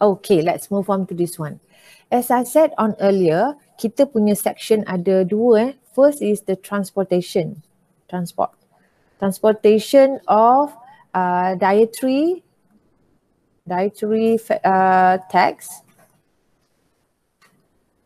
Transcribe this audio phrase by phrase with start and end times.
[0.00, 1.58] Okay, let's move on to this one.
[2.10, 5.70] As I said on earlier, kita punya section ada dua eh.
[5.92, 7.66] First is the transportation,
[8.06, 8.54] transport.
[9.18, 10.70] Transportation of
[11.10, 12.46] uh, dietary
[13.66, 15.82] dietary uh, text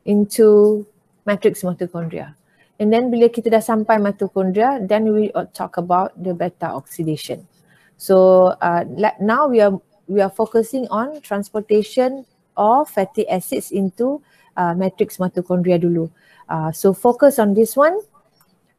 [0.08, 0.82] into
[1.28, 2.34] matrix mitochondria.
[2.80, 7.46] And then bila kita dah sampai mitochondria, then we talk about the beta oxidation.
[8.00, 8.82] So uh,
[9.22, 9.78] now we are
[10.12, 14.20] we are focusing on transportation of fatty acids into
[14.60, 16.12] uh, matrix mitochondria dulu.
[16.52, 17.96] Uh, so focus on this one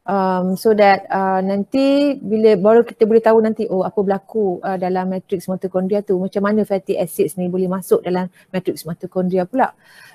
[0.06, 4.78] um, so that uh, nanti bila baru kita boleh tahu nanti oh apa berlaku uh,
[4.78, 9.74] dalam matrix mitochondria tu macam mana fatty acids ni boleh masuk dalam matrix mitochondria pula.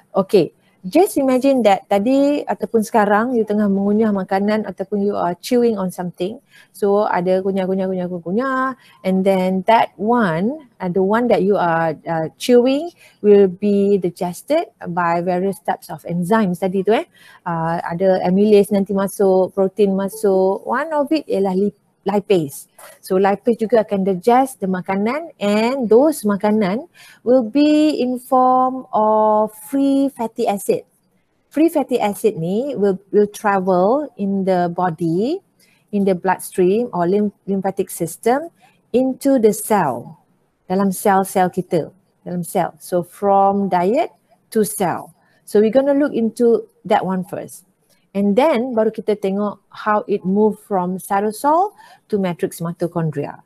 [0.10, 0.56] Okay,
[0.88, 5.92] just imagine that tadi ataupun sekarang you tengah mengunyah makanan ataupun you are chewing on
[5.92, 6.40] something.
[6.72, 8.64] So ada kunyah kunyah kunyah kunyah
[9.04, 14.72] and then that one uh, the one that you are uh, chewing will be digested
[14.96, 16.64] by various types of enzymes.
[16.64, 17.04] Tadi tu eh.
[17.44, 20.64] Uh, ada amylase nanti masuk protein masuk.
[20.64, 22.68] One of it ialah lipid lipase.
[23.04, 26.88] So lipase juga akan digest the makanan and those makanan
[27.24, 30.88] will be in form of free fatty acid.
[31.50, 35.42] Free fatty acid ni will will travel in the body,
[35.92, 38.54] in the bloodstream or lymph, lymphatic system
[38.94, 40.22] into the cell.
[40.70, 41.90] Dalam sel-sel kita,
[42.22, 42.78] dalam cell.
[42.78, 44.14] So from diet
[44.54, 45.18] to cell.
[45.50, 47.66] So we're going to look into that one first.
[48.14, 51.78] And then baru kita tengok how it move from cytosol
[52.10, 53.46] to matrix mitochondria.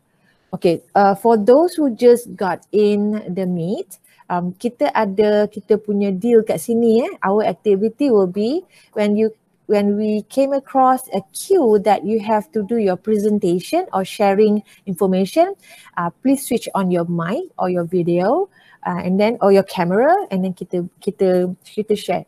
[0.53, 3.97] Okay, uh, for those who just got in the meet,
[4.29, 7.11] um, kita ada kita punya deal kat sini eh.
[7.25, 9.33] Our activity will be when you
[9.65, 14.61] when we came across a cue that you have to do your presentation or sharing
[14.85, 15.55] information,
[15.97, 18.47] uh, please switch on your mic or your video
[18.85, 22.25] uh, and then or your camera and then kita kita kita share.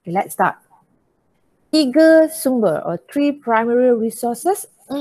[0.00, 0.67] Okay, let's start
[1.72, 4.66] tiga sumber or three primary resources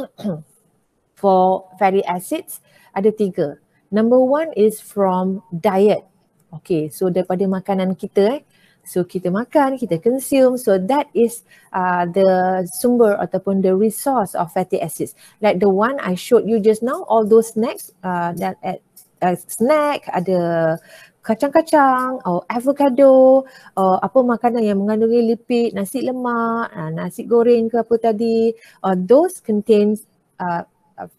[1.20, 2.60] for fatty acids
[2.98, 3.62] ada tiga.
[3.94, 6.04] Number one is from diet.
[6.52, 8.42] Okay, so daripada makanan kita eh.
[8.88, 10.56] So kita makan, kita consume.
[10.56, 11.44] So that is
[11.76, 15.12] uh, the sumber ataupun the resource of fatty acids.
[15.44, 18.80] Like the one I showed you just now, all those snacks uh, that at
[19.20, 20.80] uh, snack ada
[21.28, 23.44] kacang-kacang, or avocado,
[23.76, 28.56] or apa makanan yang mengandungi lipid, nasi lemak, uh, nasi goreng ke apa tadi,
[28.88, 30.08] uh, those contains
[30.40, 30.64] uh,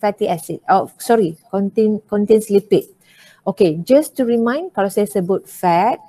[0.01, 0.65] fatty acid.
[0.65, 2.89] Oh, sorry, contain contains lipid.
[3.45, 6.01] Okay, just to remind, kalau saya sebut fat,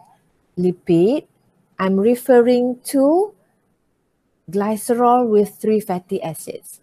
[0.56, 1.28] lipid,
[1.76, 3.36] I'm referring to
[4.48, 6.80] glycerol with three fatty acids.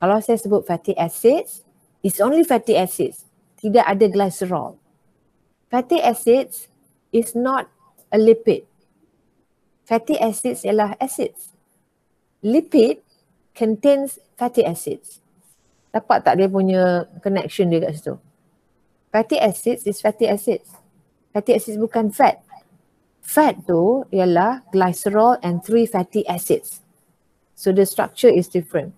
[0.00, 1.68] Kalau saya sebut fatty acids,
[2.00, 3.28] it's only fatty acids.
[3.56, 4.85] Tidak ada glycerol
[5.70, 6.68] fatty acids
[7.12, 7.68] is not
[8.12, 8.64] a lipid.
[9.86, 11.54] Fatty acids ialah acids.
[12.42, 13.02] Lipid
[13.54, 15.22] contains fatty acids.
[15.94, 18.14] Dapat tak dia punya connection dia kat situ?
[19.14, 20.68] Fatty acids is fatty acids.
[21.32, 22.42] Fatty acids bukan fat.
[23.24, 26.84] Fat tu ialah glycerol and three fatty acids.
[27.56, 28.92] So the structure is different.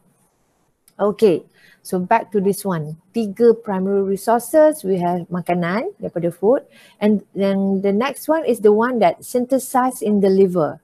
[0.99, 1.47] Okay.
[1.83, 2.97] So back to this one.
[3.15, 4.85] Tiga primary resources.
[4.85, 6.69] We have makanan daripada food.
[7.01, 10.81] And then the next one is the one that synthesized in the liver.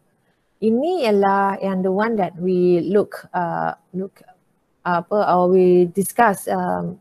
[0.65, 4.25] Ini ialah yang the one that we look uh, look
[4.85, 6.97] apa or we discuss um,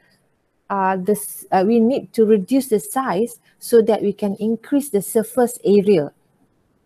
[0.71, 1.19] uh, the
[1.51, 6.15] uh, we need to reduce the size so that we can increase the surface area.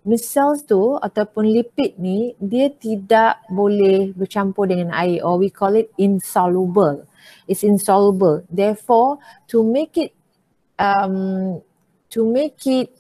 [0.03, 5.95] Micelles tu ataupun lipid ni dia tidak boleh bercampur dengan air or we call it
[5.95, 7.07] insoluble.
[7.47, 8.43] It's insoluble.
[8.51, 9.23] Therefore,
[9.55, 10.11] to make it
[10.83, 11.63] um,
[12.11, 12.91] to make it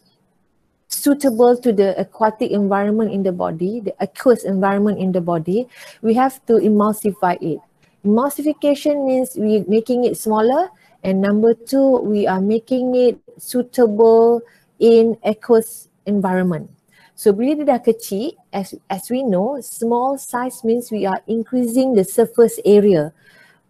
[0.86, 5.66] suitable to the aquatic environment in the body, the aqueous environment in the body,
[6.06, 7.58] we have to emulsify it.
[8.06, 10.70] Emulsification means we making it smaller
[11.02, 14.38] and number two, we are making it suitable
[14.78, 16.70] in aqueous environment.
[17.14, 21.94] So bila dia dah kecil, as, as we know, small size means we are increasing
[21.94, 23.12] the surface area.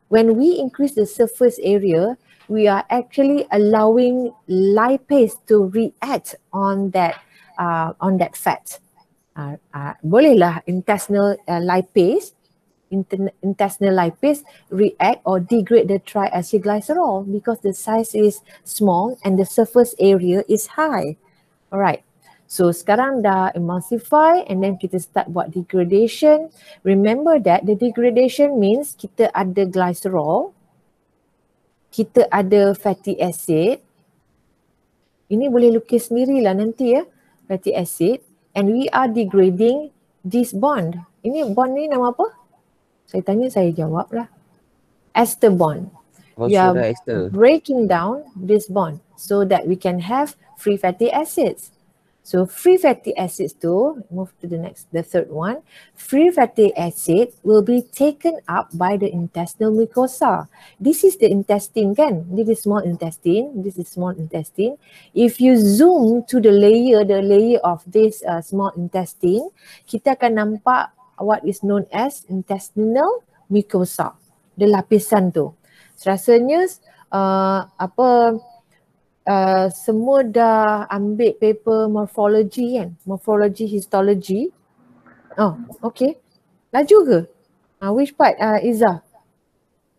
[0.08, 2.16] When we increase the surface area,
[2.48, 7.16] we are actually allowing lipase to react on that
[7.58, 8.78] uh, on that fat.
[9.32, 12.36] Uh, uh, bolehlah intestinal uh, lipase
[13.40, 19.94] intestinal lipase react or degrade the triacylglycerol because the size is small and the surface
[19.98, 21.16] area is high.
[21.72, 22.04] Alright.
[22.52, 26.52] So sekarang dah emulsify and then kita start buat degradation.
[26.84, 30.52] Remember that the degradation means kita ada glycerol,
[31.88, 33.80] kita ada fatty acid.
[35.32, 37.08] Ini boleh lukis sendirilah nanti ya,
[37.48, 38.20] fatty acid.
[38.52, 39.88] And we are degrading
[40.20, 41.00] this bond.
[41.24, 42.36] Ini bond ni nama apa?
[43.08, 44.28] Saya tanya, saya jawab lah.
[45.16, 45.88] Ester bond.
[46.36, 46.76] Oh, we are
[47.32, 51.72] breaking down this bond so that we can have free fatty acids.
[52.22, 55.66] So free fatty acids too, move to the next, the third one.
[55.98, 60.46] Free fatty acid will be taken up by the intestinal mucosa.
[60.78, 62.30] This is the intestine kan?
[62.30, 64.78] This is small intestine, this is small intestine.
[65.14, 69.50] If you zoom to the layer, the layer of this uh, small intestine,
[69.90, 74.14] kita akan nampak what is known as intestinal mucosa.
[74.54, 75.58] The lapisan tu.
[75.98, 76.70] Rasanya
[77.10, 78.38] uh, apa
[79.26, 84.50] uh, semua dah ambil paper morphology kan, morphology histology.
[85.38, 86.18] Oh, okay.
[86.72, 87.18] Laju ke?
[87.82, 89.02] Uh, which part uh, Iza?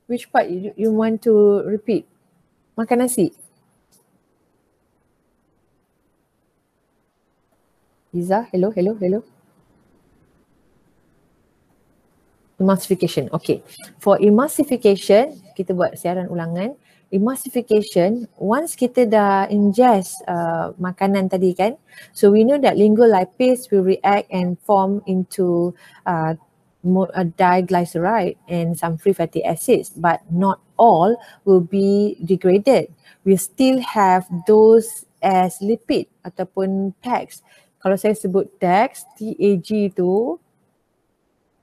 [0.08, 2.06] Which part you, you want to repeat?
[2.78, 3.34] Makan nasi?
[8.14, 9.20] Iza, hello, hello, hello.
[12.62, 13.66] Emulsification, okay.
[13.98, 16.78] For emulsification, kita buat siaran ulangan
[17.14, 21.78] emulsification once kita dah ingest uh, makanan tadi kan
[22.10, 25.78] so we know that lingolipase will react and form into
[26.10, 26.34] uh,
[27.16, 31.16] a diglyceride and some free fatty acids but not all
[31.46, 32.92] will be degraded.
[33.24, 37.40] We still have those as lipid ataupun tags
[37.80, 40.36] kalau saya sebut tags TAG tu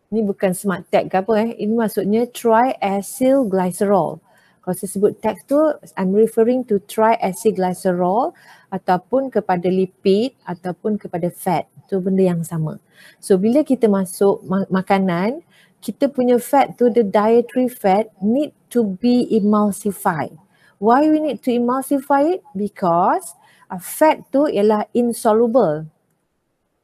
[0.08, 4.24] ni bukan smart tag ke apa eh ini maksudnya triacylglycerol
[4.70, 5.58] kalau saya sebut teks tu,
[5.98, 8.38] I'm referring to triacylglycerol
[8.70, 11.66] ataupun kepada lipid ataupun kepada fat.
[11.90, 12.78] Tu benda yang sama.
[13.18, 15.42] So bila kita masuk ma- makanan,
[15.82, 20.38] kita punya fat tu, the dietary fat need to be emulsified.
[20.78, 22.46] Why we need to emulsify it?
[22.54, 23.34] Because
[23.74, 25.90] uh, fat tu ialah insoluble.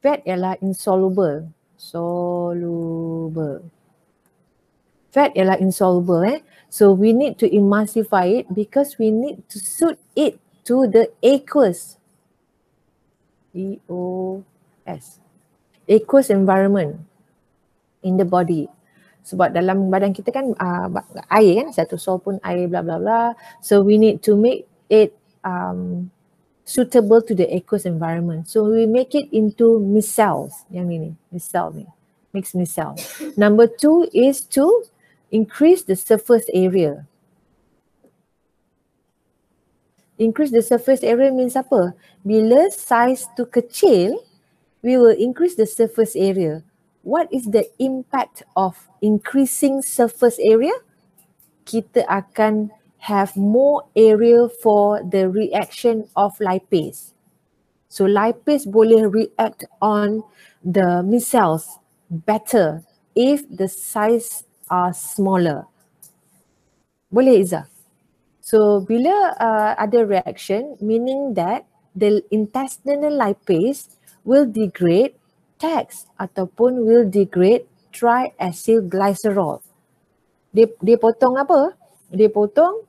[0.02, 1.54] Fat ialah insoluble.
[1.78, 3.62] Soluble.
[5.14, 6.42] Fat ialah insoluble eh.
[6.76, 10.36] So we need to emulsify it because we need to suit it
[10.68, 11.96] to the aqueous.
[13.56, 15.04] E-O-S.
[15.88, 17.00] Aqueous environment
[18.04, 18.68] in the body.
[19.24, 20.92] Sebab dalam badan kita kan uh,
[21.32, 23.32] air kan, satu sol pun air bla bla bla.
[23.64, 25.16] So we need to make it
[25.48, 26.12] um,
[26.68, 28.52] suitable to the aqueous environment.
[28.52, 30.68] So we make it into micelles.
[30.68, 31.88] Yang ini, micelle ni.
[32.36, 33.00] Mix micelle.
[33.40, 34.68] Number two is to
[35.30, 37.06] increase the surface area.
[40.18, 41.92] Increase the surface area means apa?
[42.24, 44.16] Bila size tu kecil,
[44.80, 46.64] we will increase the surface area.
[47.04, 50.72] What is the impact of increasing surface area?
[51.68, 52.72] Kita akan
[53.04, 57.12] have more area for the reaction of lipase.
[57.92, 60.24] So lipase boleh react on
[60.64, 61.78] the micelles
[62.10, 62.82] better
[63.14, 65.66] if the size are smaller.
[67.12, 67.70] Boleh Iza?
[68.42, 75.18] So bila uh, ada reaction meaning that the intestinal lipase will degrade
[75.56, 79.64] TAX ataupun will degrade triacylglycerol.
[80.52, 81.72] Dia, dia potong apa?
[82.12, 82.84] Dia potong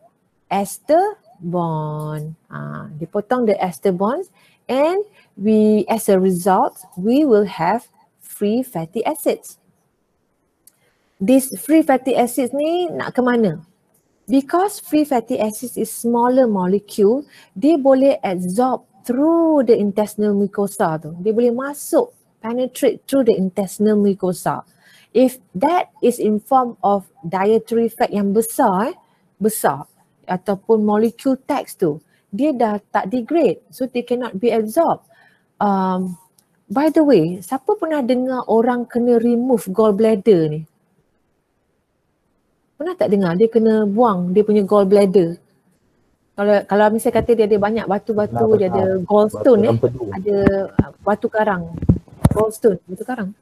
[0.52, 2.36] ester bond.
[2.52, 4.28] Uh, dia potong the ester bonds
[4.68, 5.08] and
[5.40, 7.88] we as a result we will have
[8.20, 9.58] free fatty acids.
[11.18, 13.66] This free fatty acids ni nak ke mana?
[14.30, 17.26] Because free fatty acids is smaller molecule,
[17.58, 21.18] dia boleh absorb through the intestinal mucosa tu.
[21.26, 24.62] Dia boleh masuk, penetrate through the intestinal mucosa.
[25.10, 28.96] If that is in form of dietary fat yang besar, eh,
[29.42, 29.90] besar
[30.30, 31.98] ataupun molecule text tu,
[32.30, 33.66] dia dah tak degrade.
[33.74, 35.10] So they cannot be absorbed.
[35.58, 36.14] Um,
[36.70, 40.62] by the way, siapa pernah dengar orang kena remove gallbladder ni?
[42.78, 45.42] Pernah tak dengar dia kena buang dia punya gallbladder?
[46.38, 49.78] Kalau kalau misalnya kata dia ada banyak batu-batu, dia ada gallstone eh,
[50.14, 50.38] ada
[50.78, 51.74] uh, batu karang.
[52.30, 53.34] Gallstone, batu karang.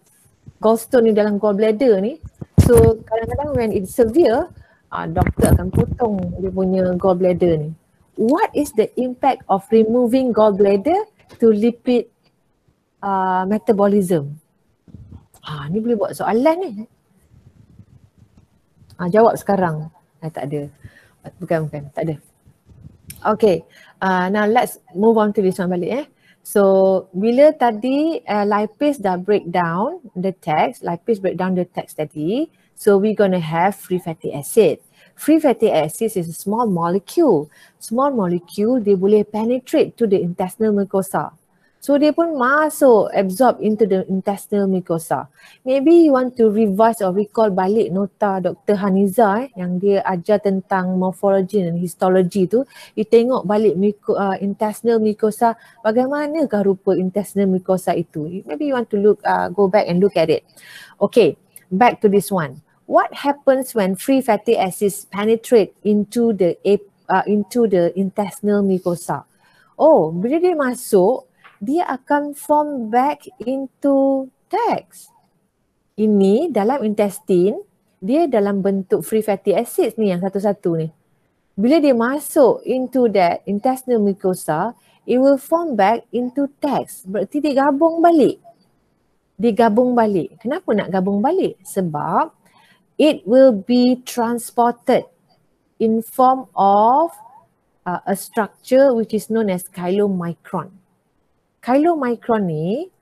[0.63, 2.15] Gallstone ni dalam gallbladder ni.
[2.63, 4.47] So kadang-kadang when it's severe,
[4.95, 7.69] uh, doktor akan potong dia punya gallbladder ni.
[8.15, 11.03] What is the impact of removing gallbladder
[11.43, 12.07] to lipid
[13.03, 14.39] uh, metabolism?
[15.43, 16.71] Ah, ni boleh buat soalan ni.
[18.95, 19.91] Ah, jawab sekarang.
[20.23, 20.71] Eh, tak ada.
[21.41, 21.83] Bukan, bukan.
[21.91, 22.15] Tak ada.
[23.25, 23.65] Okay.
[24.01, 26.05] Uh, now let's move on to this one balik eh.
[26.45, 26.63] So
[27.09, 32.53] bila tadi uh, lipase dah break down the text, lipase break down the text tadi,
[32.77, 34.77] so we gonna have free fatty acid.
[35.17, 37.49] Free fatty acids is a small molecule.
[37.81, 41.33] Small molecule dia boleh penetrate to the intestinal mucosa.
[41.85, 45.29] So dia pun masuk absorb into the intestinal mucosa.
[45.61, 48.73] Maybe you want to revise or recall balik nota Dr.
[48.81, 52.65] Haniza eh, yang dia ajar tentang morphology dan histology tu.
[52.97, 58.41] You tengok balik muco, uh, intestinal mucosa bagaimanakah rupa intestinal mucosa itu.
[58.49, 60.41] Maybe you want to look uh, go back and look at it.
[60.97, 61.37] Okay,
[61.69, 62.65] back to this one.
[62.89, 69.29] What happens when free fatty acids penetrate into the uh, into the intestinal mucosa?
[69.77, 71.29] Oh, bila dia masuk,
[71.63, 75.11] dia akan form back into text.
[75.95, 77.55] Ini dalam intestine,
[78.03, 80.87] dia dalam bentuk free fatty acids ni yang satu-satu ni.
[81.55, 84.75] Bila dia masuk into that intestinal mucosa,
[85.07, 87.07] it will form back into text.
[87.07, 88.43] Berarti dia gabung balik.
[89.39, 90.35] Dia gabung balik.
[90.43, 91.55] Kenapa nak gabung balik?
[91.63, 92.35] Sebab
[92.99, 95.07] it will be transported
[95.79, 97.15] in form of
[97.87, 100.75] uh, a structure which is known as chylomicron
[101.65, 102.93] chylomicron ni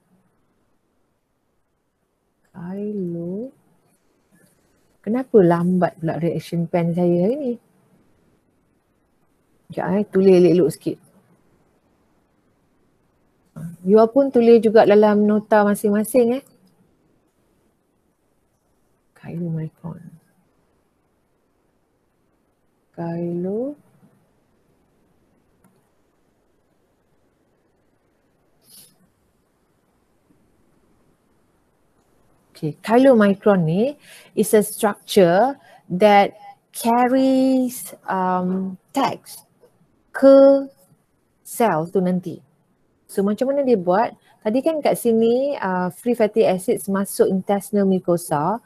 [2.56, 3.52] Kylo
[5.04, 7.54] Kenapa lambat pula reaction pen saya hari ni?
[9.68, 10.98] Sekejap eh, tulis elok-elok sikit.
[13.84, 16.44] You pun tulis juga dalam nota masing-masing eh.
[19.20, 20.08] Chylomicron.
[22.96, 23.76] Kylo
[32.64, 34.00] Okay, chylomicron ni
[34.40, 35.60] is a structure
[35.92, 36.32] that
[36.72, 39.44] carries um, text
[40.16, 40.72] ke
[41.44, 42.40] sel tu nanti.
[43.12, 44.16] So macam mana dia buat?
[44.48, 48.64] Tadi kan kat sini uh, free fatty acids masuk intestinal mucosa.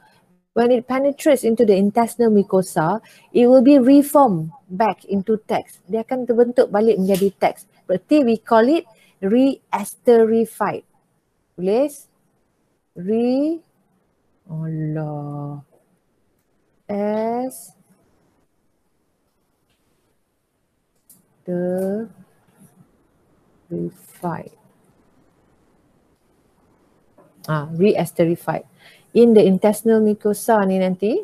[0.54, 3.02] When it penetrates into the intestinal mucosa,
[3.34, 5.82] it will be reformed back into text.
[5.90, 7.66] Dia akan terbentuk balik menjadi text.
[7.90, 8.86] Berarti we call it
[9.26, 10.86] re-esterified.
[11.58, 12.06] Tulis.
[12.94, 13.66] Re
[14.48, 15.64] Allah.
[16.88, 17.76] S
[21.48, 22.08] the.
[27.48, 28.64] Ah, re-esterified.
[29.16, 31.20] In the intestinal mucosa ni nanti,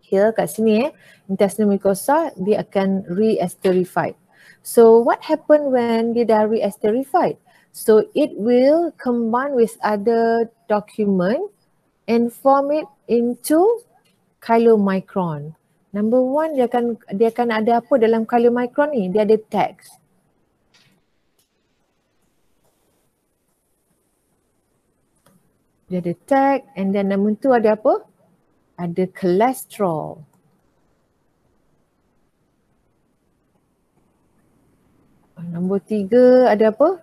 [0.00, 0.90] here kat sini eh,
[1.28, 4.16] intestinal mucosa dia akan re-esterified.
[4.64, 7.36] So what happen when dia dah re-esterified?
[7.72, 11.53] So it will combine with other document
[12.08, 13.80] and form it into
[14.40, 15.54] chylomicron.
[15.94, 19.08] Number one, dia akan dia akan ada apa dalam chylomicron ni?
[19.08, 19.96] Dia ada text.
[25.88, 28.02] Dia ada tag and then number two ada apa?
[28.74, 30.24] Ada cholesterol.
[35.44, 36.98] Nombor tiga ada apa?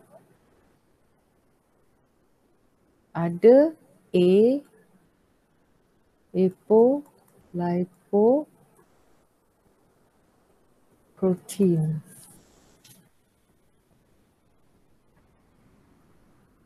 [3.15, 3.71] Ada
[4.11, 4.31] A
[6.35, 7.03] apo
[7.53, 8.47] lipo
[11.15, 12.01] protein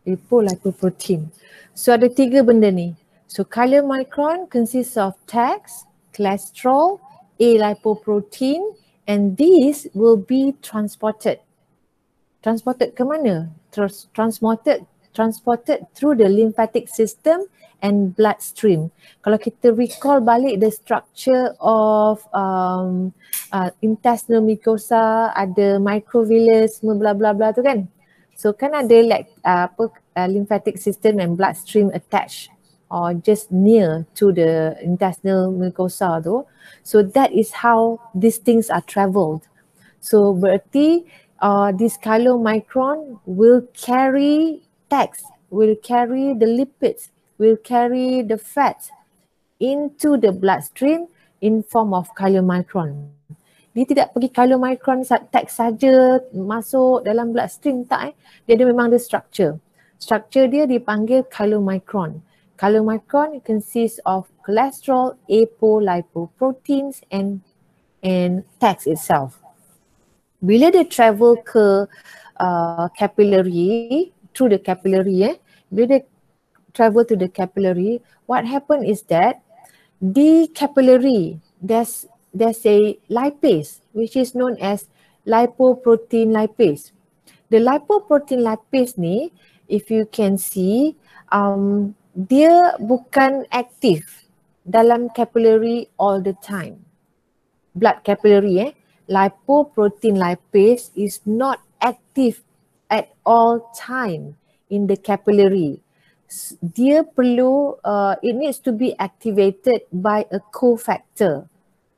[0.05, 1.27] apolipoprotein
[1.73, 2.87] so ada tiga benda ni
[3.27, 6.99] so chylomicron consists of tax cholesterol
[7.39, 8.61] a lipoprotein
[9.07, 11.39] and these will be transported.
[12.41, 13.51] Transported ke mana?
[13.71, 17.47] Trans- transported transported through the lymphatic system
[17.79, 18.91] and bloodstream.
[19.23, 23.15] Kalau kita recall balik the structure of um,
[23.55, 27.87] uh, intestinal mucosa, ada microvillus, semua bla bla bla tu kan.
[28.35, 32.51] So kan ada like uh, apa uh, lymphatic system and bloodstream attached
[32.91, 36.43] or just near to the intestinal mucosa tu.
[36.83, 39.47] So that is how these things are travelled.
[40.03, 41.07] So berarti
[41.39, 48.91] uh, this chylomicron will carry text, will carry the lipids, will carry the fats
[49.59, 51.07] into the bloodstream
[51.41, 53.11] in form of chylomicron.
[53.75, 55.03] Dia tidak pergi chylomicron
[55.35, 58.13] text saja masuk dalam bloodstream tak eh.
[58.47, 59.59] Dia ada memang ada structure.
[59.99, 62.23] Structure dia dipanggil chylomicron.
[62.55, 67.43] Chylomicron consists of cholesterol, apolipoproteins and
[67.99, 69.43] and text itself.
[70.39, 71.83] Bila dia travel ke
[72.39, 75.35] uh, capillary, through the capillary eh?
[75.71, 76.03] Dia
[76.75, 79.39] travel to the capillary what happen is that
[80.03, 84.91] the capillary there's there's a lipase which is known as
[85.23, 86.91] lipoprotein lipase.
[87.49, 89.31] The lipoprotein lipase ni
[89.71, 90.99] if you can see
[91.31, 94.27] um dia bukan aktif
[94.67, 96.83] dalam capillary all the time.
[97.71, 98.71] Blood capillary eh?
[99.07, 102.43] Lipoprotein lipase is not active
[103.25, 104.37] all time
[104.69, 105.81] in the capillary.
[106.61, 111.49] Dia perlu, uh, it needs to be activated by a cofactor.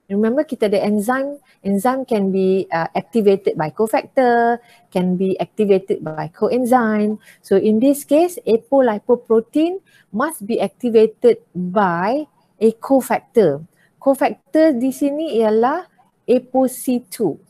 [0.08, 1.36] Remember kita ada enzyme,
[1.68, 4.56] enzyme can be uh, activated by cofactor,
[4.88, 7.20] can be activated by coenzyme.
[7.44, 9.84] So in this case, apolipoprotein
[10.16, 12.24] must be activated by
[12.56, 13.68] a cofactor.
[14.00, 15.92] Cofactor di sini ialah
[16.24, 17.47] ApoC2.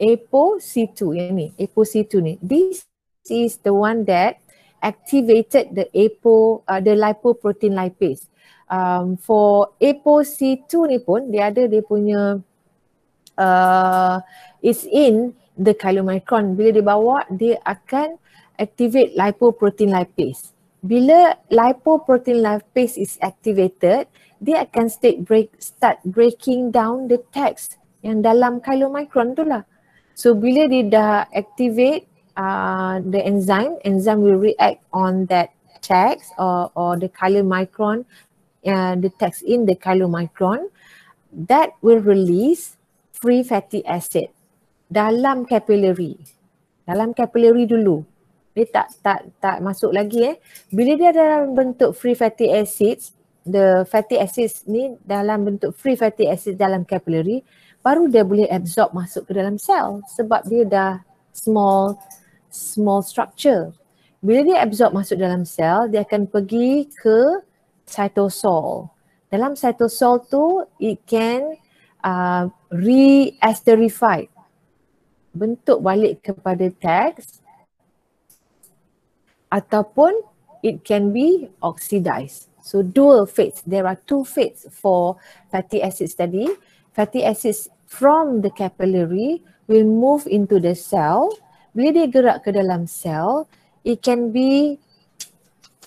[0.00, 2.34] ApoC2 yang ni, ApoC2 ni.
[2.42, 2.86] This
[3.30, 4.42] is the one that
[4.84, 8.28] activated the apo uh, the lipoprotein lipase.
[8.68, 12.40] Um, for ApoC2 ni pun dia ada dia punya
[13.40, 14.16] uh,
[14.60, 16.52] is in the chylomicron.
[16.58, 18.20] Bila dia bawa dia akan
[18.60, 20.52] activate lipoprotein lipase.
[20.84, 24.04] Bila lipoprotein lipase is activated,
[24.36, 29.64] dia akan state break, start breaking down the text yang dalam chylomicron tu lah.
[30.14, 32.06] So bila dia dah activate
[32.38, 35.50] uh, the enzyme, enzyme will react on that
[35.82, 38.06] text or, or the chylomicron,
[38.64, 40.70] uh, the text in the chylomicron,
[41.34, 42.78] that will release
[43.10, 44.30] free fatty acid
[44.86, 46.16] dalam capillary.
[46.86, 48.06] Dalam capillary dulu.
[48.54, 50.36] Dia tak tak tak masuk lagi eh.
[50.70, 53.10] Bila dia dalam bentuk free fatty acids,
[53.42, 57.42] the fatty acids ni dalam bentuk free fatty acid dalam capillary,
[57.84, 60.92] baru dia boleh absorb masuk ke dalam sel sebab dia dah
[61.36, 62.00] small
[62.48, 63.76] small structure.
[64.24, 67.44] Bila dia absorb masuk dalam sel, dia akan pergi ke
[67.84, 68.88] cytosol.
[69.28, 71.60] Dalam cytosol tu, it can
[72.00, 74.32] uh, re-esterified.
[75.34, 77.44] Bentuk balik kepada text
[79.52, 80.14] ataupun
[80.64, 82.48] it can be oxidized.
[82.64, 83.60] So dual fates.
[83.66, 85.20] There are two fates for
[85.52, 86.48] fatty acid study.
[86.94, 91.32] Fatty acids from the capillary will move into the cell.
[91.74, 93.48] Bila dia gerak ke dalam sel,
[93.82, 94.78] it can be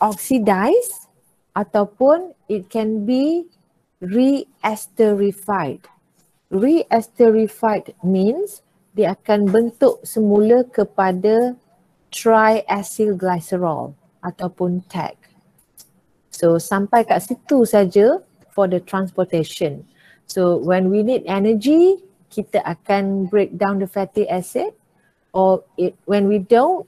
[0.03, 1.10] oxidized
[1.57, 3.47] ataupun it can be
[4.03, 5.81] re-esterified.
[6.53, 8.62] Re-esterified means
[8.93, 11.57] dia akan bentuk semula kepada
[12.13, 15.17] triacylglycerol ataupun TAG.
[16.33, 18.21] So sampai kat situ saja
[18.53, 19.86] for the transportation.
[20.27, 24.75] So when we need energy, kita akan break down the fatty acid
[25.31, 26.83] or it, when we don't,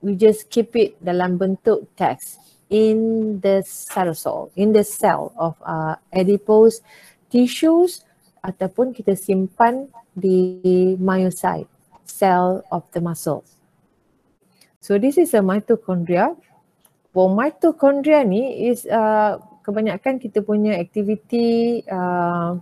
[0.00, 2.40] we just keep it dalam bentuk text
[2.72, 6.80] in the cytosol, in the cell of uh, adipose
[7.28, 8.04] tissues
[8.40, 11.68] ataupun kita simpan di myocyte,
[12.08, 13.60] cell of the muscles.
[14.80, 16.32] So this is a mitochondria.
[17.12, 22.56] For mitochondria ni is uh, kebanyakan kita punya activity uh,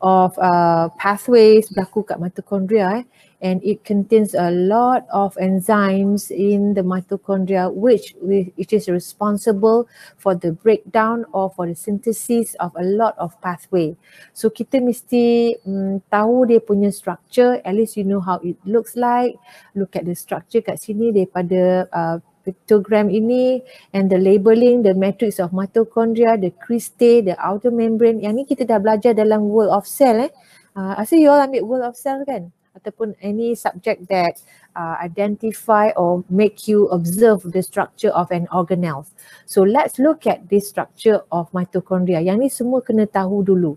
[0.00, 3.02] of uh, pathways berlaku kat mitochondria eh,
[3.42, 9.86] and it contains a lot of enzymes in the mitochondria which which is responsible
[10.18, 13.94] for the breakdown or for the synthesis of a lot of pathway.
[14.34, 18.98] So kita mesti um, tahu dia punya structure, at least you know how it looks
[18.98, 19.38] like.
[19.74, 23.60] Look at the structure kat sini daripada uh, pictogram ini
[23.92, 28.24] and the labeling, the matrix of mitochondria, the cristae, the outer membrane.
[28.24, 30.32] Yang ni kita dah belajar dalam world of cell eh.
[30.72, 32.48] Uh, I see you all ambil world of cell kan?
[32.72, 34.40] Ataupun any subject that
[34.72, 39.04] uh, identify or make you observe the structure of an organelle.
[39.44, 42.24] So let's look at this structure of mitochondria.
[42.24, 43.76] Yang ni semua kena tahu dulu.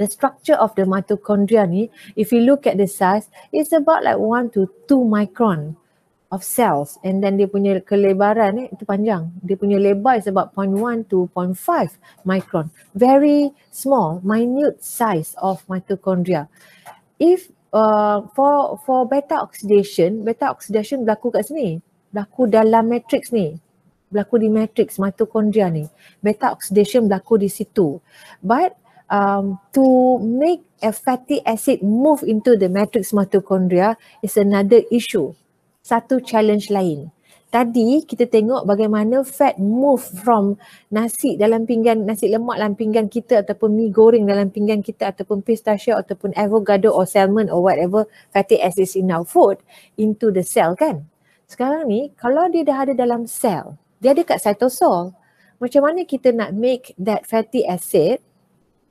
[0.00, 4.18] The structure of the mitochondria ni, if you look at the size, it's about like
[4.18, 5.76] 1 to 2 micron
[6.32, 9.28] of cells and then dia punya kelebaran eh, itu panjang.
[9.44, 12.72] Dia punya lebar is about 0.1 to 0.5 micron.
[12.96, 16.48] Very small, minute size of mitochondria.
[17.20, 21.84] If uh, for for beta oxidation, beta oxidation berlaku kat sini.
[22.08, 23.60] Berlaku dalam matrix ni.
[24.08, 25.84] Berlaku di matrix mitochondria ni.
[26.24, 28.00] Beta oxidation berlaku di situ.
[28.40, 28.80] But
[29.12, 35.36] um, to make a fatty acid move into the matrix mitochondria is another issue
[35.82, 37.10] satu challenge lain.
[37.52, 40.56] Tadi kita tengok bagaimana fat move from
[40.88, 45.44] nasi dalam pinggan, nasi lemak dalam pinggan kita ataupun mi goreng dalam pinggan kita ataupun
[45.44, 49.60] pistachio ataupun avocado or salmon or whatever fatty acids in our food
[50.00, 51.04] into the cell kan.
[51.44, 55.12] Sekarang ni kalau dia dah ada dalam cell, dia ada kat cytosol.
[55.60, 58.24] Macam mana kita nak make that fatty acid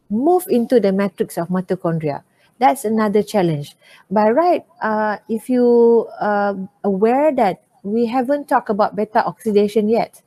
[0.05, 2.21] move into the matrix of mitochondria?
[2.61, 3.73] That's another challenge.
[4.13, 6.53] By right, uh, if you uh,
[6.85, 10.21] aware that we haven't talked about beta oxidation yet,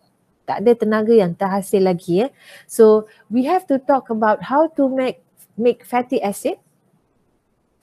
[0.45, 2.27] tak ada tenaga yang terhasil lagi.
[2.27, 2.31] Eh.
[2.67, 5.23] So we have to talk about how to make
[5.55, 6.59] make fatty acid,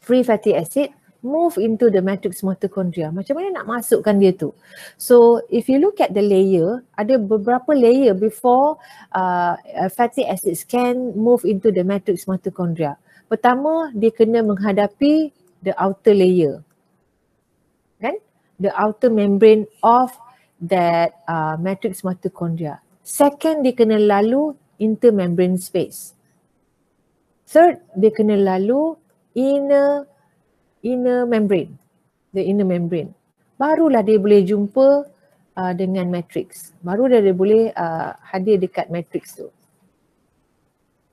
[0.03, 0.91] free fatty acid,
[1.23, 3.09] move into the matrix mitochondria.
[3.09, 4.51] Macam mana nak masukkan dia tu?
[4.99, 8.77] So if you look at the layer, ada beberapa layer before
[9.15, 9.55] uh,
[9.95, 12.99] fatty acids can move into the matrix mitochondria.
[13.31, 15.31] Pertama, dia kena menghadapi
[15.63, 16.59] the outer layer.
[18.03, 18.19] Kan?
[18.59, 20.11] The outer membrane of
[20.59, 22.83] that uh, matrix mitochondria.
[23.07, 24.51] Second, dia kena lalu
[24.83, 26.11] intermembrane space.
[27.47, 28.99] Third, dia kena lalu
[29.31, 30.11] inner
[30.83, 31.79] inner membrane.
[32.35, 33.15] The inner membrane.
[33.55, 35.07] Barulah dia boleh jumpa
[35.55, 36.75] uh, dengan matrix.
[36.83, 39.47] Baru dia boleh uh, hadir dekat matrix tu.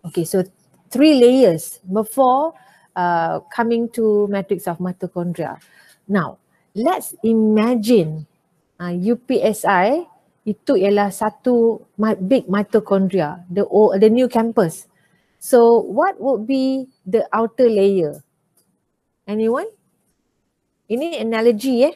[0.02, 0.42] Okay, so
[0.90, 2.52] three layers before
[2.96, 5.60] uh, coming to matrix of mitochondria.
[6.08, 6.38] Now,
[6.74, 8.26] let's imagine
[8.80, 10.08] uh, UPSI
[10.48, 11.84] itu ialah satu
[12.24, 13.68] big mitochondria, the
[14.00, 14.88] the new campus.
[15.38, 18.18] So, what would be the outer layer?
[19.28, 19.68] Anyone?
[20.88, 21.94] Ini analogy eh.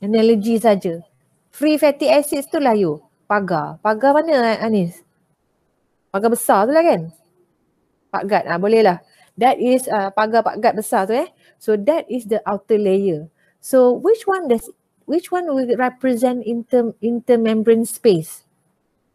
[0.00, 1.04] Analogy saja.
[1.52, 3.04] Free fatty acids tu lah you.
[3.28, 3.76] Pagar.
[3.84, 5.04] Pagar mana Anis?
[6.08, 7.12] Pagar besar tu lah kan?
[8.10, 8.44] Pak Gad.
[8.50, 8.98] Ah, boleh lah.
[9.40, 11.30] That is uh, pagar Pak Gad besar tu eh.
[11.56, 13.30] So that is the outer layer.
[13.62, 14.68] So which one does
[15.08, 18.44] which one will represent inter intermembrane space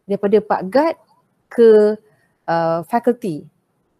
[0.08, 0.96] daripada Pak Gad
[1.52, 1.94] ke
[2.48, 3.46] uh, faculty?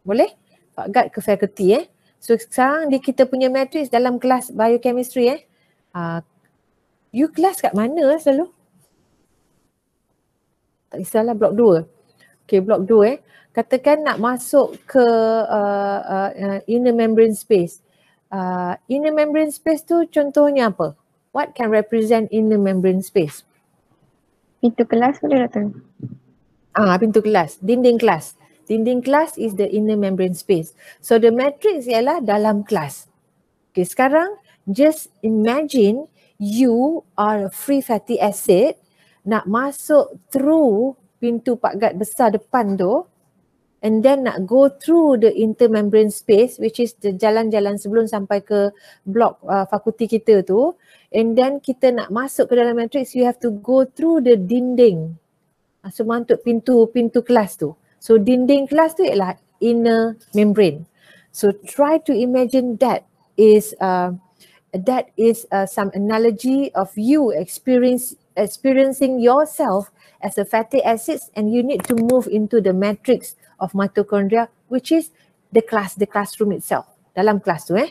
[0.02, 0.34] Boleh?
[0.74, 1.84] Pak Gad ke faculty eh.
[2.18, 5.40] So sekarang di kita punya matrix dalam kelas biochemistry eh.
[5.94, 6.18] Uh,
[7.14, 8.50] you kelas kat mana selalu?
[10.90, 12.46] Tak kisahlah blok 2.
[12.46, 13.18] Okay blok 2 eh
[13.56, 17.80] katakan nak masuk ke uh, uh, uh, inner membrane space.
[18.28, 20.92] Uh, inner membrane space tu contohnya apa?
[21.32, 23.48] What can represent inner membrane space?
[24.60, 25.72] Pintu kelas boleh tak?
[26.76, 28.36] Ah, pintu kelas, dinding kelas.
[28.68, 30.76] Dinding kelas is the inner membrane space.
[31.00, 33.08] So the matrix ialah dalam kelas.
[33.72, 34.36] Okay, sekarang
[34.68, 38.76] just imagine you are a free fatty acid
[39.24, 43.06] nak masuk through pintu pak gad besar depan tu
[43.86, 48.74] and then nak go through the intermembrane space which is the jalan-jalan sebelum sampai ke
[49.06, 50.74] blok uh, fakulti kita tu.
[51.14, 55.14] And then kita nak masuk ke dalam matrix you have to go through the dinding.
[55.86, 57.78] Uh, so untuk pintu pintu kelas tu.
[58.02, 60.90] So dinding kelas tu ialah inner membrane.
[61.30, 63.06] So try to imagine that
[63.38, 64.18] is uh,
[64.74, 69.94] that is uh, some analogy of you experience experiencing yourself
[70.26, 74.90] as a fatty acids and you need to move into the matrix of mitochondria which
[74.92, 75.10] is
[75.52, 76.86] the class, the classroom itself.
[77.16, 77.90] Dalam kelas tu eh.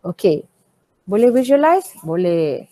[0.00, 0.46] Okay.
[1.06, 1.92] Boleh visualize?
[2.02, 2.66] Boleh.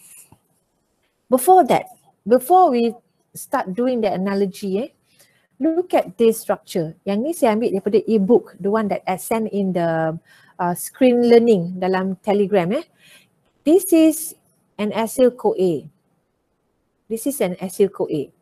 [1.28, 1.86] Before that,
[2.26, 2.94] before we
[3.34, 4.90] start doing the analogy eh,
[5.60, 6.94] look at this structure.
[7.06, 10.18] Yang ni saya ambil daripada e-book, the one that I sent in the
[10.58, 12.86] uh, screen learning dalam telegram eh.
[13.64, 14.36] This is
[14.76, 15.88] an acyl CoA.
[17.08, 18.34] This is an acyl CoA.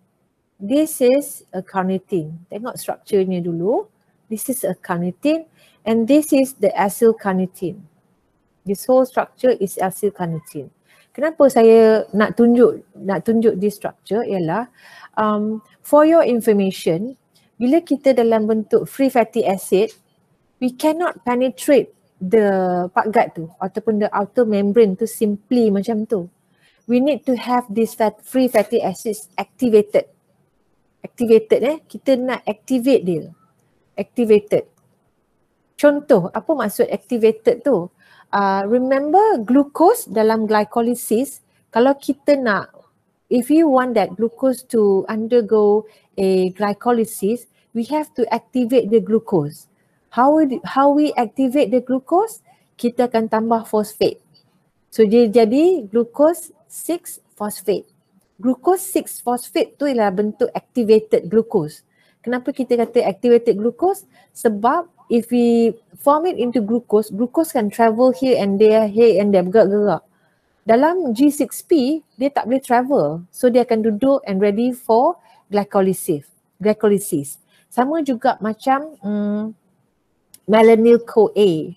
[0.62, 2.46] This is a carnitine.
[2.46, 3.90] Tengok strukturnya dulu.
[4.30, 5.50] This is a carnitine
[5.82, 7.82] and this is the acyl carnitine.
[8.62, 10.70] This whole structure is acyl carnitine.
[11.10, 14.70] Kenapa saya nak tunjuk nak tunjuk this structure ialah
[15.18, 17.18] um, for your information
[17.58, 19.90] bila kita dalam bentuk free fatty acid
[20.62, 21.90] we cannot penetrate
[22.22, 26.30] the part guard tu ataupun the outer membrane tu simply macam tu.
[26.86, 30.06] We need to have this fat, free fatty acids activated.
[31.02, 33.24] Activated eh, kita nak activate dia.
[33.98, 34.70] Activated.
[35.74, 37.90] Contoh, apa maksud activated tu?
[38.32, 41.42] Uh, remember glucose dalam glycolysis,
[41.74, 42.72] kalau kita nak,
[43.28, 45.84] if you want that glucose to undergo
[46.16, 49.68] a glycolysis, we have to activate the glucose.
[50.12, 52.40] How how we activate the glucose?
[52.76, 54.20] Kita akan tambah phosphate.
[54.92, 57.91] So dia jadi glucose 6 phosphate.
[58.42, 61.86] Glucose 6 phosphate tu ialah bentuk activated glucose.
[62.26, 64.02] Kenapa kita kata activated glucose?
[64.34, 65.70] Sebab if we
[66.02, 70.02] form it into glucose, glucose can travel here and there, here and there, bergerak-gerak.
[70.66, 73.06] Dalam G6P, dia tak boleh travel.
[73.30, 75.18] So dia akan duduk and ready for
[75.50, 76.26] glycolysis.
[76.62, 77.42] glycolysis.
[77.66, 79.42] Sama juga macam hmm,
[80.46, 81.74] Melanyl CoA.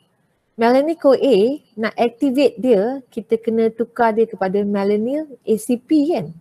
[0.57, 6.33] Melanyl CoA nak activate dia, kita kena tukar dia kepada melanyl ACP kan?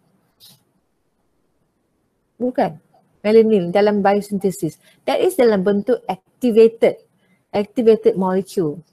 [2.40, 2.80] Bukan.
[3.24, 4.76] Melanyl dalam biosynthesis.
[5.08, 7.00] That is dalam bentuk activated
[7.54, 8.84] activated molecule.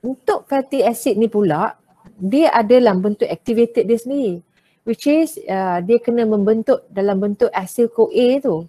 [0.00, 1.76] Untuk fatty acid ni pula,
[2.16, 4.40] dia ada dalam bentuk activated dia sendiri.
[4.88, 8.64] Which is uh, dia kena membentuk dalam bentuk acyl CoA tu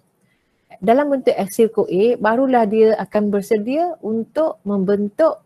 [0.82, 5.38] dalam bentuk acyl CoA barulah dia akan bersedia untuk membentuk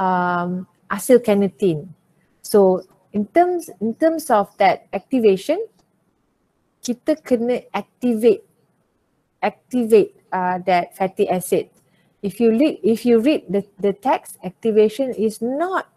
[0.00, 1.84] um, acyl carnitine.
[2.40, 2.80] So
[3.12, 5.60] in terms in terms of that activation
[6.84, 8.44] kita kena activate
[9.40, 11.72] activate uh, that fatty acid.
[12.20, 15.88] If you read if you read the the text activation is not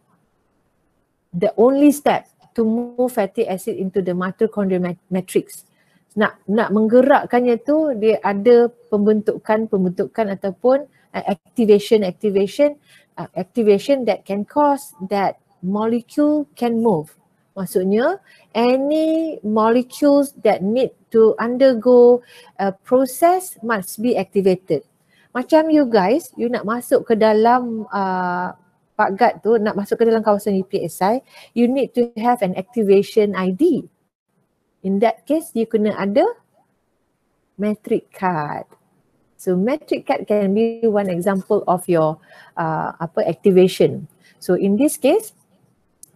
[1.36, 5.68] the only step to move fatty acid into the mitochondrial matrix
[6.18, 12.74] nak nak menggerakkannya tu dia ada pembentukan pembentukan ataupun uh, activation activation
[13.22, 17.14] uh, activation that can cause that molecule can move
[17.58, 18.22] maksudnya
[18.54, 22.22] any molecules that need to undergo
[22.62, 24.86] a process must be activated
[25.34, 28.54] macam you guys you nak masuk ke dalam uh,
[28.98, 31.26] Pak Gad tu nak masuk ke dalam kawasan UPSI
[31.58, 33.90] you need to have an activation ID
[34.88, 36.24] In that case, you kena ada
[37.60, 38.64] metric card.
[39.38, 42.22] So metric card can be one example of your
[42.56, 44.08] uh, apa activation.
[44.40, 45.34] So in this case,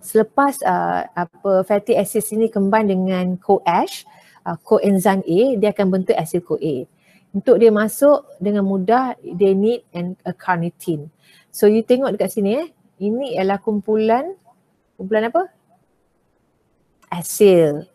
[0.01, 4.03] selepas uh, apa fatty acid ini combine dengan CoAsh,
[4.43, 6.89] uh, coenzyme A, dia akan bentuk acyl CoA.
[7.31, 11.07] Untuk dia masuk dengan mudah, they need an a carnitine.
[11.53, 12.67] So you tengok dekat sini eh,
[12.99, 14.35] ini ialah kumpulan
[14.99, 15.47] kumpulan apa?
[17.07, 17.87] Acyl.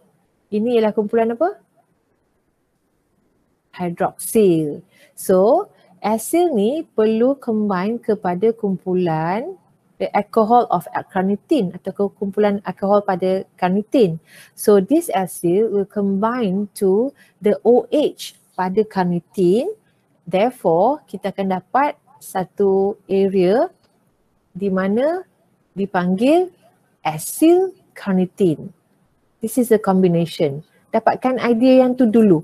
[0.48, 1.58] Ini ialah kumpulan apa?
[3.76, 4.80] Hydroxyl.
[5.12, 5.68] So,
[6.00, 9.56] acyl ni perlu combine kepada kumpulan
[9.96, 14.20] the alcohol of carnitine atau kumpulan alkohol pada carnitine.
[14.52, 19.72] So, this acyl will combine to the OH pada carnitine.
[20.26, 23.70] Therefore, kita akan dapat satu area
[24.56, 25.24] di mana
[25.76, 26.48] dipanggil
[27.04, 28.72] acyl carnitine.
[29.44, 30.64] This is a combination.
[30.90, 32.40] Dapatkan idea yang tu dulu.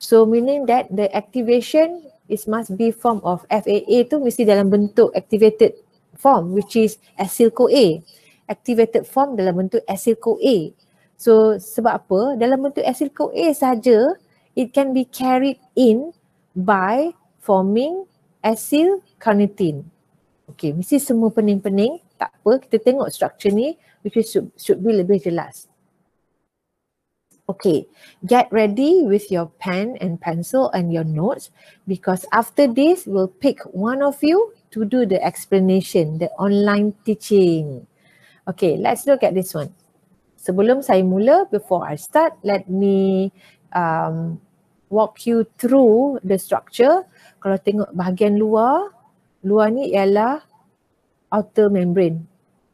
[0.00, 5.12] So meaning that the activation is must be form of FAA tu mesti dalam bentuk
[5.12, 5.76] activated
[6.20, 8.04] form which is acyl CoA.
[8.44, 10.76] Activated form dalam bentuk acyl CoA.
[11.16, 12.20] So sebab apa?
[12.36, 14.20] Dalam bentuk acyl CoA saja
[14.52, 16.12] it can be carried in
[16.52, 18.04] by forming
[18.44, 19.88] acyl carnitine.
[20.52, 22.02] Okay, mesti semua pening-pening.
[22.20, 25.70] Tak apa, kita tengok structure ni which is should, should be lebih jelas.
[27.50, 27.90] Okay,
[28.22, 31.50] get ready with your pen and pencil and your notes
[31.82, 37.86] because after this, we'll pick one of you to do the explanation, the online teaching.
[38.46, 39.74] Okay, let's look at this one.
[40.40, 43.28] Sebelum saya mula, before I start, let me
[43.76, 44.40] um,
[44.88, 47.04] walk you through the structure.
[47.38, 48.88] Kalau tengok bahagian luar,
[49.44, 50.40] luar ni ialah
[51.28, 52.24] outer membrane.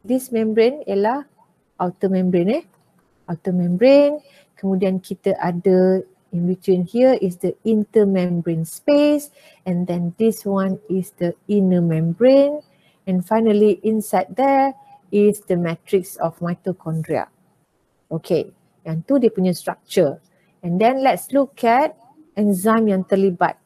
[0.07, 1.27] This membrane ialah
[1.77, 2.65] outer membrane eh.
[3.27, 4.23] Outer membrane
[4.57, 6.01] kemudian kita ada
[6.37, 9.33] in between here is the intermembrane space
[9.65, 12.61] and then this one is the inner membrane
[13.09, 14.77] and finally inside there
[15.09, 17.25] is the matrix of mitochondria.
[18.13, 18.53] Okay,
[18.85, 20.21] yang tu dia punya structure.
[20.61, 21.97] And then let's look at
[22.37, 23.57] enzyme yang terlibat.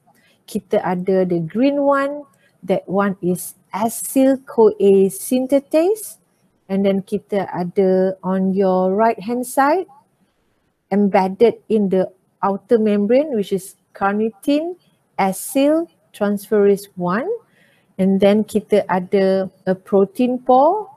[0.47, 2.23] Kita ada the green one,
[2.63, 6.21] that one is acyl CoA synthetase
[6.69, 9.87] and then kita ada on your right hand side
[10.91, 12.11] embedded in the
[12.43, 14.75] outer membrane which is carnitine
[15.19, 17.25] acyl transferase 1
[18.01, 20.89] and then kita ada a protein pore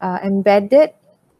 [0.00, 0.94] uh, embedded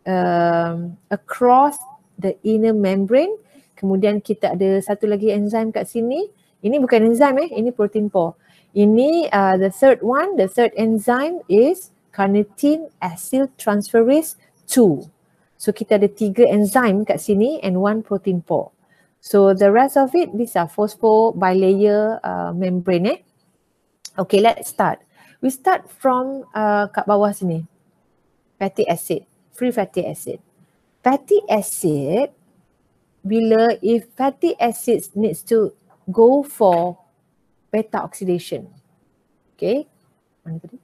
[0.06, 1.76] um, across
[2.18, 3.32] the inner membrane.
[3.78, 6.26] Kemudian kita ada satu lagi enzim kat sini.
[6.58, 8.34] Ini bukan enzim eh, ini protein pore.
[8.74, 14.34] Ini uh, the third one, the third enzyme is carnitine acyltransferase
[14.66, 15.06] 2.
[15.58, 18.74] So kita ada tiga enzim kat sini and one protein pore.
[19.20, 23.18] So the rest of it, these are phospho bilayer uh, membrane eh.
[24.18, 24.98] Okay, let's start.
[25.40, 27.66] We start from uh, kat bawah sini.
[28.59, 29.22] Fatty acid,
[29.54, 30.42] free fatty acid.
[31.02, 32.35] Fatty acid,
[33.22, 35.70] bila if fatty acids needs to
[36.11, 36.98] go for
[37.70, 38.66] beta oxidation.
[39.54, 39.87] Okay,
[40.42, 40.78] mana tadi?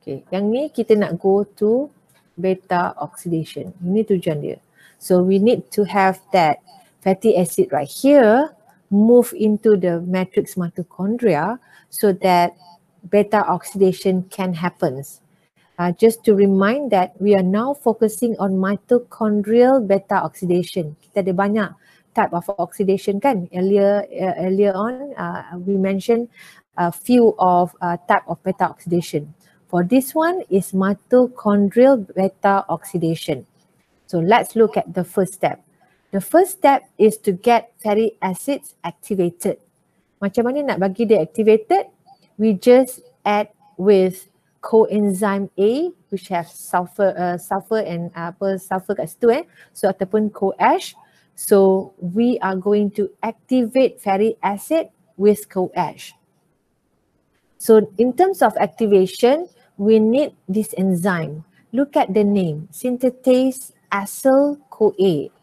[0.00, 1.88] Okay, yang ni kita nak go to
[2.36, 3.72] beta oxidation.
[3.80, 4.60] Ini tujuan dia.
[5.00, 6.60] So we need to have that
[7.04, 8.56] fatty acid right here
[8.88, 11.58] move into the matrix mitochondria
[11.90, 12.56] so that
[13.10, 15.04] beta oxidation can happen.
[15.76, 20.96] Uh, just to remind that we are now focusing on mitochondrial beta oxidation.
[21.02, 21.70] Kita ada banyak
[22.14, 23.50] type of oxidation kan.
[23.50, 26.30] Earlier uh, earlier on uh, we mentioned
[26.78, 29.34] a few of uh, type of beta oxidation.
[29.66, 33.42] For this one is mitochondrial beta oxidation.
[34.06, 35.58] So let's look at the first step.
[36.14, 39.58] The first step is to get fatty acids activated.
[40.22, 41.90] Macam mana nak bagi dia activated?
[42.38, 44.30] We just add with
[44.62, 49.44] coenzyme A which have sulfur uh, sulfur and uh, apa sulfur kat situ eh.
[49.74, 50.94] So ataupun CoAsh.
[51.34, 56.14] So we are going to activate fatty acid with CoAsh.
[57.58, 61.42] So in terms of activation, we need this enzyme.
[61.74, 65.34] Look at the name, synthetase acyl CoA.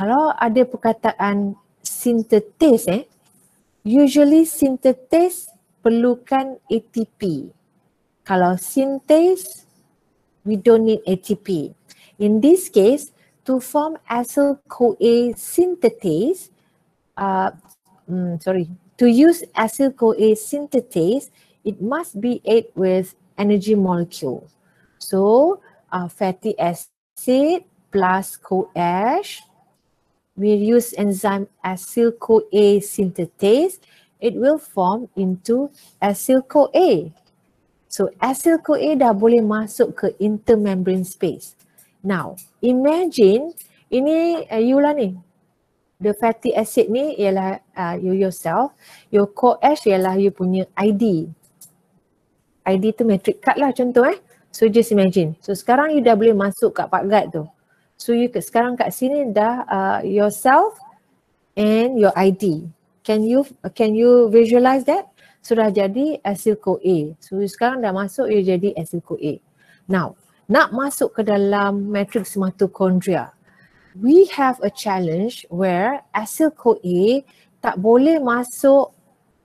[0.00, 1.52] Kalau ada perkataan
[1.84, 3.02] synthetase eh,
[3.84, 5.52] usually synthetase
[5.84, 7.52] perlukan ATP.
[8.24, 9.68] Kalau synthase,
[10.48, 11.76] we don't need ATP.
[12.16, 13.12] In this case,
[13.44, 16.48] to form acyl CoA synthetase,
[17.20, 17.52] uh,
[18.08, 21.28] mm, sorry, to use acyl CoA synthetase,
[21.60, 24.48] it must be ate with energy molecule.
[24.96, 25.60] So
[25.92, 29.44] uh, fatty acid plus CoAsh,
[30.36, 33.78] we use enzyme acyl-CoA synthetase,
[34.20, 35.70] it will form into
[36.02, 37.12] acyl-CoA.
[37.90, 41.58] So acyl-CoA dah boleh masuk ke intermembrane space.
[42.00, 43.52] Now, imagine
[43.90, 45.18] ini uh, you lah ni.
[46.00, 48.72] The fatty acid ni ialah uh, you yourself.
[49.12, 51.28] Your CoAsh ialah you punya ID.
[52.64, 54.16] ID tu metric card lah contoh eh.
[54.48, 55.36] So just imagine.
[55.44, 57.44] So sekarang you dah boleh masuk kat Pak Gad tu.
[58.00, 60.80] So you sekarang kat sini dah uh, yourself
[61.52, 62.64] and your ID.
[63.04, 63.44] Can you
[63.76, 65.12] can you visualize that?
[65.44, 67.12] Sudah jadi acyl CoA.
[67.20, 69.44] So you sekarang dah masuk you jadi acyl CoA.
[69.84, 70.16] Now,
[70.48, 73.36] nak masuk ke dalam matrix mitochondria.
[73.92, 77.28] We have a challenge where acyl CoA
[77.60, 78.96] tak boleh masuk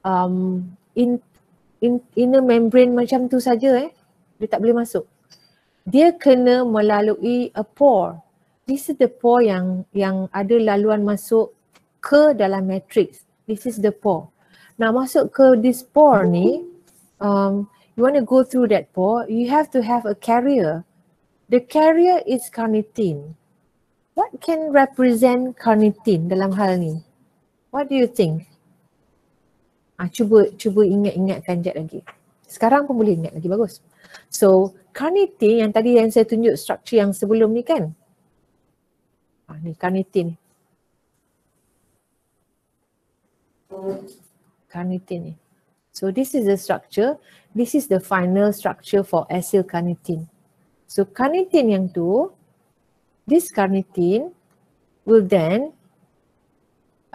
[0.08, 0.64] um,
[0.96, 1.20] in
[1.84, 3.92] in, inner membrane macam tu saja eh
[4.40, 5.04] dia tak boleh masuk
[5.86, 8.25] dia kena melalui a pore
[8.66, 11.54] this is the pore yang yang ada laluan masuk
[12.02, 14.30] ke dalam matrix this is the pore
[14.78, 16.66] nak masuk ke this pore ni
[17.22, 20.84] um, you want to go through that pore you have to have a carrier
[21.50, 23.38] the carrier is carnitine
[24.18, 27.02] what can represent carnitine dalam hal ni
[27.70, 28.50] what do you think
[29.96, 32.04] Ah, cuba cuba ingat-ingatkan jap lagi.
[32.44, 33.80] Sekarang pun boleh ingat lagi bagus.
[34.28, 37.96] So carnitine yang tadi yang saya tunjuk struktur yang sebelum ni kan.
[39.56, 40.36] Ah, ni carnitine.
[44.68, 45.34] Carnitine ni.
[45.96, 47.16] So this is the structure.
[47.56, 50.28] This is the final structure for acyl carnitine.
[50.92, 52.36] So carnitine yang tu,
[53.24, 54.36] this carnitine
[55.08, 55.72] will then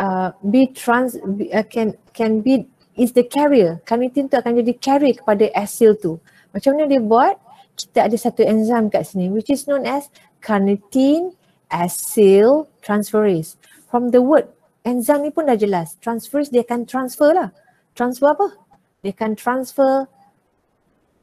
[0.00, 2.64] uh, be trans be, uh, can can be
[2.96, 3.84] is the carrier.
[3.84, 6.16] Carnitine tu akan jadi carry kepada acyl tu.
[6.56, 7.36] Macam mana dia buat?
[7.76, 10.08] Kita ada satu enzim kat sini which is known as
[10.40, 11.36] carnitine
[11.70, 13.56] acyl transferase.
[13.88, 14.50] From the word
[14.84, 15.96] enzim ni pun dah jelas.
[16.02, 17.50] Transferase dia akan transfer lah.
[17.94, 18.54] Transfer apa?
[19.00, 20.10] Dia akan transfer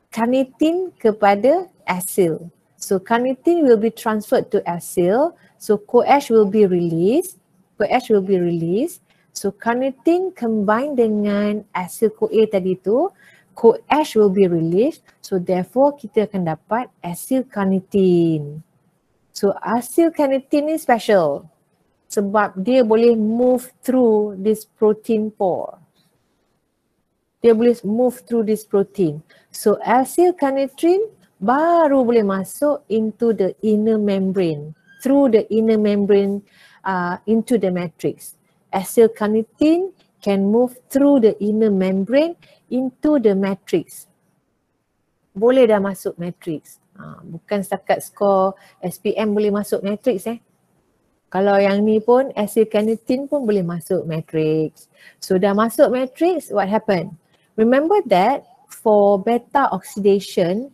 [0.10, 2.50] carnitine kepada acyl.
[2.80, 5.36] So carnitine will be transferred to acyl.
[5.60, 7.38] So CoAsh will be released
[7.78, 9.02] CoAsh will be released.
[9.34, 13.14] So carnitine combine dengan acyl CoA tadi tu,
[13.54, 15.06] CoAsh will be released.
[15.22, 18.66] So therefore kita akan dapat acyl carnitine.
[19.38, 21.46] So acyl carnitine ni special
[22.10, 25.78] sebab dia boleh move through this protein pore.
[27.42, 29.22] dia boleh move through this protein.
[29.54, 31.06] So acyl carnitine
[31.38, 34.74] baru boleh masuk into the inner membrane,
[35.06, 36.42] through the inner membrane
[36.82, 38.36] uh, into the matrix.
[38.74, 42.36] Acyl carnitine can move through the inner membrane
[42.74, 44.10] into the matrix.
[45.38, 46.82] Boleh dah masuk matrix.
[46.98, 50.42] Ha, bukan setakat skor SPM boleh masuk matrix eh.
[51.28, 54.88] Kalau yang ni pun acyl carnitine pun boleh masuk matrix.
[55.20, 57.20] So dah masuk matrix, what happen?
[57.60, 60.72] Remember that for beta oxidation,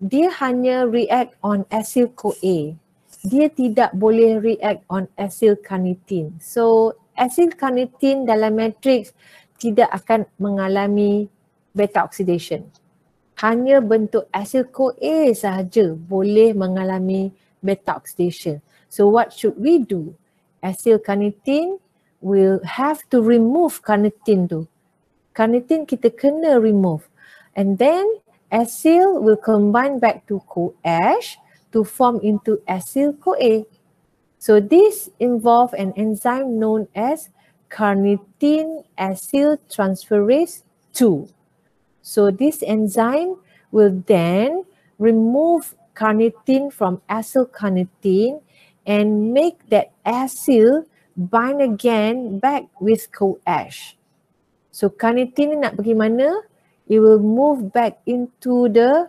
[0.00, 2.74] dia hanya react on acyl CoA.
[3.20, 6.32] Dia tidak boleh react on acyl carnitine.
[6.40, 9.12] So acyl carnitine dalam matrix
[9.60, 11.28] tidak akan mengalami
[11.76, 12.64] beta oxidation.
[13.40, 17.32] Hanya bentuk acyl CoA sahaja boleh mengalami
[17.64, 18.60] beta oxidation.
[18.92, 20.12] So what should we do?
[20.60, 21.80] Acyl carnitine
[22.20, 24.68] will have to remove carnitine tu
[25.34, 27.08] carnitine kita kena remove.
[27.56, 28.04] And then
[28.52, 31.40] acyl will combine back to CoH
[31.72, 33.64] to form into acyl CoA.
[34.36, 37.32] So this involve an enzyme known as
[37.72, 40.62] carnitine acyl transferase
[40.92, 41.39] 2.
[42.02, 43.36] So this enzyme
[43.72, 44.64] will then
[44.98, 48.40] remove carnitine from acyl carnitine
[48.86, 50.84] and make that acyl
[51.16, 53.96] bind again back with CoH.
[54.70, 56.46] So carnitine ni nak pergi mana?
[56.90, 59.08] It will move back into the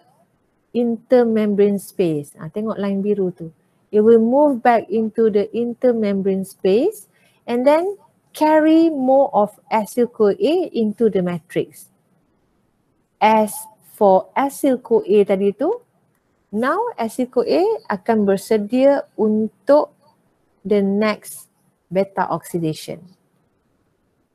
[0.75, 2.35] intermembrane space.
[2.37, 3.49] Ha, tengok line biru tu.
[3.91, 7.11] It will move back into the intermembrane space
[7.47, 7.97] and then
[8.31, 11.90] carry more of acyl CoA into the matrix.
[13.21, 13.53] As
[13.93, 15.69] for acyl CoA tadi tu,
[16.49, 19.93] now acyl CoA akan bersedia untuk
[20.65, 21.53] the next
[21.93, 23.05] beta oxidation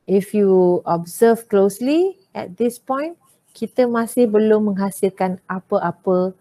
[0.07, 3.19] if you observe closely at this point,
[3.53, 6.33] kita masih belum menghasilkan apa-apa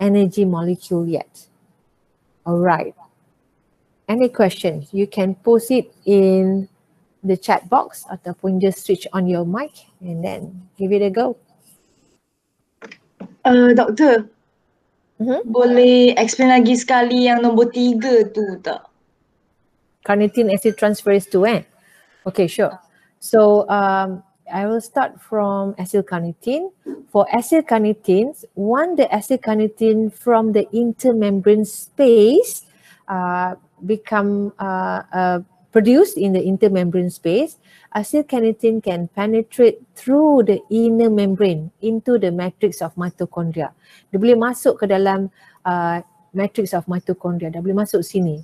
[0.00, 1.46] energy molecule yet.
[2.48, 2.96] Alright.
[4.08, 4.90] Any questions?
[4.90, 6.66] You can post it in
[7.20, 9.70] the chat box ataupun just switch on your mic
[10.00, 11.36] and then give it a go.
[13.40, 14.28] Uh, doktor,
[15.16, 15.40] mm-hmm.
[15.48, 18.84] boleh explain lagi sekali yang nombor tiga tu tak?
[20.04, 21.64] Carnitine acid transferase tu eh?
[22.28, 22.72] Okay, sure.
[23.20, 26.72] So um, I will start from acylcarnitine.
[27.08, 32.64] For acylcarnitine, one the acylcarnitine from the intermembrane space
[33.08, 35.38] uh, become uh, uh,
[35.70, 37.58] produced in the intermembrane space.
[37.94, 43.74] Acylcarnitine can penetrate through the inner membrane into the matrix of mitochondria.
[44.10, 45.30] Dia boleh masuk ke dalam
[45.66, 45.98] uh,
[46.30, 47.50] matrix of mitochondria.
[47.50, 48.42] Dia boleh masuk sini.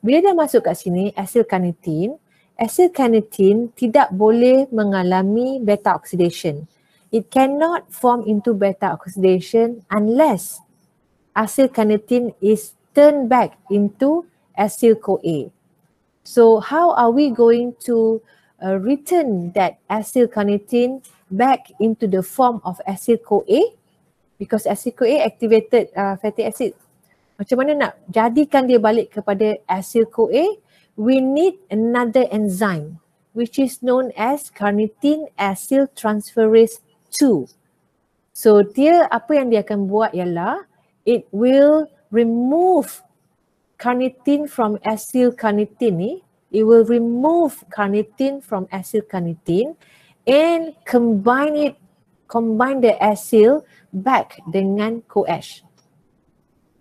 [0.00, 2.16] Bila dia masuk kat sini, acylcarnitine
[2.56, 6.64] acyl carnitine tidak boleh mengalami beta oxidation.
[7.12, 10.60] It cannot form into beta oxidation unless
[11.36, 14.24] acyl carnitine is turned back into
[14.56, 15.52] acyl CoA.
[16.26, 18.18] So how are we going to
[18.58, 23.78] uh, return that acyl carnitine back into the form of acyl CoA?
[24.34, 26.74] Because acyl CoA activated uh, fatty acid.
[27.38, 30.66] Macam mana nak jadikan dia balik kepada acyl CoA?
[30.96, 32.98] we need another enzyme
[33.36, 36.80] which is known as carnitine acyl transferase
[37.12, 37.44] 2.
[38.32, 40.64] So dia apa yang dia akan buat ialah
[41.04, 43.04] it will remove
[43.78, 46.12] carnitine from acyl carnitine ni.
[46.50, 49.76] It will remove carnitine from acyl carnitine
[50.26, 51.74] and combine it
[52.26, 53.62] combine the acyl
[53.92, 55.62] back dengan CoH.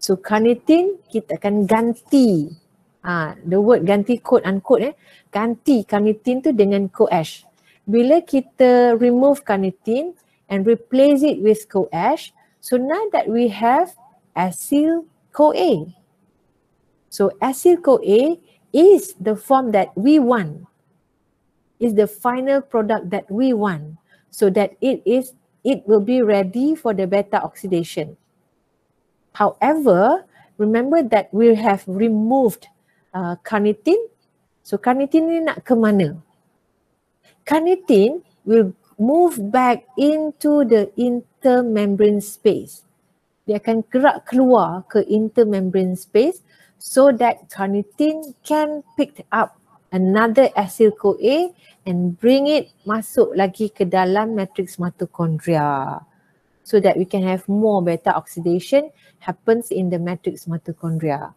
[0.02, 2.50] So carnitine kita akan ganti
[3.06, 4.94] Ha, the word ganti quote unquote eh.
[5.30, 7.46] Ganti carnitine tu dengan CoH.
[7.86, 10.18] Bila kita remove carnitine
[10.50, 13.94] and replace it with CoH, so now that we have
[14.34, 15.86] acyl CoA.
[17.16, 18.44] So acyl CoA
[18.76, 20.68] is the form that we want.
[21.80, 24.04] Is the final product that we want.
[24.36, 25.32] So that it is
[25.64, 28.20] it will be ready for the beta oxidation.
[29.32, 30.28] However,
[30.60, 32.68] remember that we have removed
[33.16, 34.12] uh, carnitine.
[34.60, 36.20] So carnitine ni nak ke mana?
[37.48, 42.84] Carnitine will move back into the intermembrane space.
[43.48, 46.44] Dia akan gerak keluar ke intermembrane space
[46.86, 49.58] so that carnitine can pick up
[49.90, 51.50] another acyl CoA
[51.90, 56.06] and bring it masuk lagi ke dalam matrix mitochondria
[56.62, 61.34] so that we can have more beta oxidation happens in the matrix mitochondria.